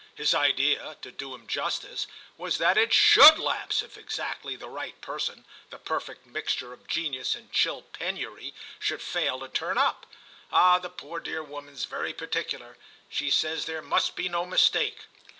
[0.15, 4.99] His idea, to do him justice, was that it should lapse if exactly the right
[4.99, 10.07] person, the perfect mixture of genius and chill penury, should fail to turn up.
[10.51, 15.01] Ah the poor dear woman's very particular—she says there must be no mistake."